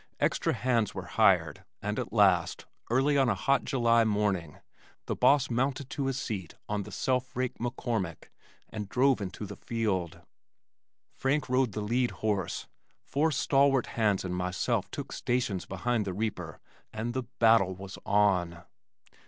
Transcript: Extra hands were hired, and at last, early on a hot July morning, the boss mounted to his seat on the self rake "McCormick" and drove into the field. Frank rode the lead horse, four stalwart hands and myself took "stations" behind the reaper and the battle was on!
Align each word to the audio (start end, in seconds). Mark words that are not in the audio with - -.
Extra 0.19 0.53
hands 0.53 0.95
were 0.95 1.05
hired, 1.05 1.63
and 1.79 1.99
at 1.99 2.11
last, 2.11 2.65
early 2.89 3.19
on 3.19 3.29
a 3.29 3.35
hot 3.35 3.63
July 3.63 4.03
morning, 4.03 4.57
the 5.05 5.15
boss 5.15 5.51
mounted 5.51 5.91
to 5.91 6.07
his 6.07 6.17
seat 6.17 6.55
on 6.67 6.81
the 6.81 6.91
self 6.91 7.35
rake 7.37 7.59
"McCormick" 7.59 8.29
and 8.69 8.89
drove 8.89 9.21
into 9.21 9.45
the 9.45 9.55
field. 9.57 10.21
Frank 11.13 11.47
rode 11.47 11.73
the 11.73 11.81
lead 11.81 12.09
horse, 12.25 12.65
four 13.03 13.31
stalwart 13.31 13.85
hands 13.93 14.25
and 14.25 14.35
myself 14.35 14.89
took 14.89 15.11
"stations" 15.11 15.67
behind 15.67 16.05
the 16.05 16.13
reaper 16.15 16.59
and 16.91 17.13
the 17.13 17.25
battle 17.37 17.75
was 17.75 17.99
on! 18.03 18.63